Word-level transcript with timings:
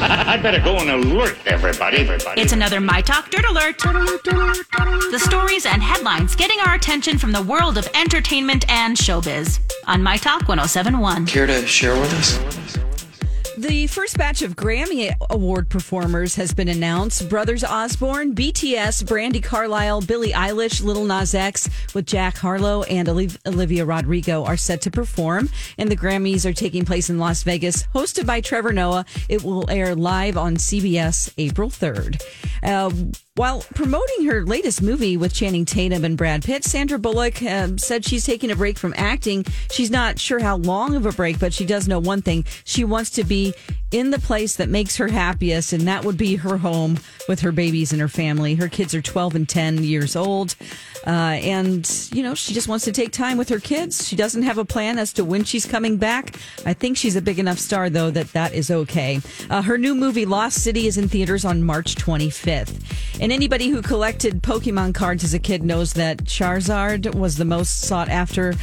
I'd 0.02 0.42
better 0.42 0.60
go 0.60 0.76
and 0.78 0.88
alert 0.90 1.36
everybody. 1.44 1.98
Everybody. 1.98 2.40
It's 2.40 2.52
another 2.52 2.80
My 2.80 3.02
Talk 3.02 3.30
Dirt 3.30 3.44
Alert. 3.44 3.78
The 3.78 5.20
stories 5.22 5.66
and 5.66 5.82
headlines 5.82 6.34
getting 6.34 6.58
our 6.60 6.74
attention 6.74 7.18
from 7.18 7.32
the 7.32 7.42
world 7.42 7.76
of 7.76 7.86
entertainment 7.94 8.64
and 8.70 8.96
showbiz 8.96 9.60
on 9.86 10.02
My 10.02 10.16
Talk 10.16 10.48
1071. 10.48 11.26
Care 11.26 11.46
to 11.46 11.66
share 11.66 12.00
with 12.00 12.14
us? 12.14 12.89
The 13.60 13.88
first 13.88 14.16
batch 14.16 14.40
of 14.40 14.56
Grammy 14.56 15.12
Award 15.28 15.68
performers 15.68 16.34
has 16.36 16.54
been 16.54 16.68
announced. 16.68 17.28
Brothers 17.28 17.62
Osborne, 17.62 18.34
BTS, 18.34 19.04
Brandi 19.04 19.42
Carlile, 19.42 20.00
Billie 20.00 20.32
Eilish, 20.32 20.82
Lil 20.82 21.04
Nas 21.04 21.34
X 21.34 21.68
with 21.94 22.06
Jack 22.06 22.38
Harlow 22.38 22.84
and 22.84 23.06
Olivia 23.06 23.84
Rodrigo 23.84 24.46
are 24.46 24.56
set 24.56 24.80
to 24.80 24.90
perform. 24.90 25.50
And 25.76 25.90
the 25.90 25.96
Grammys 25.96 26.46
are 26.46 26.54
taking 26.54 26.86
place 26.86 27.10
in 27.10 27.18
Las 27.18 27.42
Vegas, 27.42 27.82
hosted 27.94 28.24
by 28.24 28.40
Trevor 28.40 28.72
Noah. 28.72 29.04
It 29.28 29.44
will 29.44 29.70
air 29.70 29.94
live 29.94 30.38
on 30.38 30.56
CBS 30.56 31.30
April 31.36 31.68
3rd. 31.68 32.22
Uh, 32.62 32.90
while 33.40 33.64
promoting 33.74 34.26
her 34.26 34.44
latest 34.44 34.82
movie 34.82 35.16
with 35.16 35.32
Channing 35.32 35.64
Tatum 35.64 36.04
and 36.04 36.14
Brad 36.14 36.44
Pitt, 36.44 36.62
Sandra 36.62 36.98
Bullock 36.98 37.42
uh, 37.42 37.68
said 37.78 38.04
she's 38.04 38.26
taking 38.26 38.50
a 38.50 38.54
break 38.54 38.76
from 38.76 38.92
acting. 38.98 39.46
She's 39.70 39.90
not 39.90 40.18
sure 40.18 40.40
how 40.40 40.58
long 40.58 40.94
of 40.94 41.06
a 41.06 41.12
break, 41.12 41.38
but 41.38 41.54
she 41.54 41.64
does 41.64 41.88
know 41.88 41.98
one 41.98 42.20
thing. 42.20 42.44
She 42.64 42.84
wants 42.84 43.08
to 43.12 43.24
be 43.24 43.54
in 43.92 44.10
the 44.10 44.18
place 44.18 44.56
that 44.56 44.68
makes 44.68 44.96
her 44.98 45.08
happiest, 45.08 45.72
and 45.72 45.88
that 45.88 46.04
would 46.04 46.16
be 46.16 46.36
her 46.36 46.58
home 46.58 46.98
with 47.28 47.40
her 47.40 47.50
babies 47.50 47.92
and 47.92 48.00
her 48.00 48.08
family. 48.08 48.54
Her 48.54 48.68
kids 48.68 48.94
are 48.94 49.02
12 49.02 49.34
and 49.34 49.48
10 49.48 49.84
years 49.84 50.16
old. 50.16 50.54
Uh, 51.06 51.40
and, 51.40 52.08
you 52.12 52.22
know, 52.22 52.34
she 52.34 52.52
just 52.52 52.68
wants 52.68 52.84
to 52.84 52.92
take 52.92 53.10
time 53.10 53.38
with 53.38 53.48
her 53.48 53.58
kids. 53.58 54.06
She 54.06 54.16
doesn't 54.16 54.42
have 54.42 54.58
a 54.58 54.64
plan 54.64 54.98
as 54.98 55.12
to 55.14 55.24
when 55.24 55.44
she's 55.44 55.64
coming 55.64 55.96
back. 55.96 56.36
I 56.66 56.74
think 56.74 56.98
she's 56.98 57.16
a 57.16 57.22
big 57.22 57.38
enough 57.38 57.58
star, 57.58 57.88
though, 57.88 58.10
that 58.10 58.32
that 58.32 58.52
is 58.52 58.70
okay. 58.70 59.20
Uh, 59.48 59.62
her 59.62 59.78
new 59.78 59.94
movie, 59.94 60.26
Lost 60.26 60.62
City, 60.62 60.86
is 60.86 60.98
in 60.98 61.08
theaters 61.08 61.44
on 61.44 61.62
March 61.62 61.96
25th. 61.96 63.20
And 63.30 63.36
anybody 63.36 63.68
who 63.68 63.80
collected 63.80 64.42
Pokemon 64.42 64.92
cards 64.92 65.22
as 65.22 65.34
a 65.34 65.38
kid 65.38 65.62
knows 65.62 65.92
that 65.92 66.24
Charizard 66.24 67.14
was 67.14 67.36
the 67.36 67.44
most 67.44 67.82
sought 67.82 68.08
after 68.08 68.54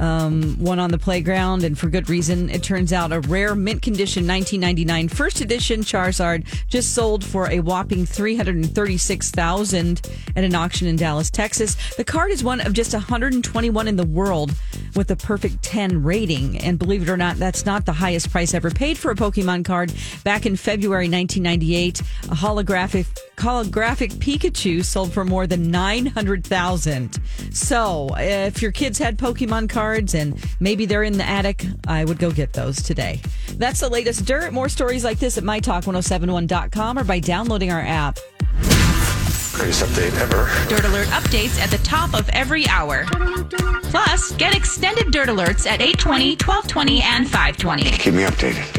um, 0.00 0.56
one 0.58 0.80
on 0.80 0.90
the 0.90 0.98
playground, 0.98 1.62
and 1.62 1.78
for 1.78 1.88
good 1.88 2.10
reason. 2.10 2.50
It 2.50 2.64
turns 2.64 2.92
out 2.92 3.12
a 3.12 3.20
rare 3.20 3.54
mint 3.54 3.82
condition 3.82 4.26
1999 4.26 5.10
first 5.10 5.40
edition 5.40 5.82
Charizard 5.82 6.44
just 6.66 6.92
sold 6.92 7.24
for 7.24 7.48
a 7.48 7.60
whopping 7.60 8.04
336000 8.04 10.10
at 10.34 10.42
an 10.42 10.56
auction 10.56 10.88
in 10.88 10.96
Dallas, 10.96 11.30
Texas. 11.30 11.76
The 11.94 12.02
card 12.02 12.32
is 12.32 12.42
one 12.42 12.60
of 12.60 12.72
just 12.72 12.94
121 12.94 13.86
in 13.86 13.94
the 13.94 14.04
world 14.04 14.52
with 14.96 15.08
a 15.12 15.16
perfect 15.16 15.62
10 15.62 16.02
rating. 16.02 16.58
And 16.58 16.80
believe 16.80 17.02
it 17.02 17.08
or 17.08 17.16
not, 17.16 17.36
that's 17.36 17.64
not 17.64 17.86
the 17.86 17.92
highest 17.92 18.32
price 18.32 18.54
ever 18.54 18.72
paid 18.72 18.98
for 18.98 19.12
a 19.12 19.14
Pokemon 19.14 19.64
card. 19.64 19.94
Back 20.24 20.46
in 20.46 20.56
February 20.56 21.08
1998, 21.08 22.00
a 22.00 22.04
holographic 22.34 23.06
holographic 23.36 24.14
Pikachu 24.14 24.84
sold 24.84 25.12
for 25.12 25.24
more 25.24 25.46
than 25.46 25.70
900,000. 25.70 27.18
So, 27.52 28.08
if 28.16 28.62
your 28.62 28.72
kids 28.72 28.98
had 28.98 29.18
Pokemon 29.18 29.68
cards 29.68 30.14
and 30.14 30.42
maybe 30.60 30.86
they're 30.86 31.02
in 31.02 31.18
the 31.18 31.24
attic, 31.24 31.66
I 31.86 32.04
would 32.04 32.18
go 32.18 32.30
get 32.30 32.52
those 32.52 32.82
today. 32.82 33.20
That's 33.54 33.80
the 33.80 33.88
latest 33.88 34.24
dirt. 34.24 34.52
More 34.52 34.68
stories 34.68 35.04
like 35.04 35.18
this 35.18 35.38
at 35.38 35.44
mytalk1071.com 35.44 36.98
or 36.98 37.04
by 37.04 37.20
downloading 37.20 37.70
our 37.70 37.80
app. 37.80 38.18
Greatest 39.56 39.84
update 39.84 40.14
ever. 40.20 40.50
Dirt 40.68 40.84
Alert 40.84 41.08
updates 41.08 41.58
at 41.58 41.70
the 41.70 41.78
top 41.78 42.12
of 42.12 42.28
every 42.30 42.66
hour. 42.68 43.06
Plus, 43.84 44.32
get 44.32 44.54
extended 44.54 45.10
Dirt 45.10 45.28
Alerts 45.30 45.66
at 45.66 45.80
820, 45.80 46.32
1220, 46.32 47.00
and 47.02 47.24
520. 47.24 47.90
Keep 47.92 48.14
me 48.14 48.24
updated. 48.24 48.76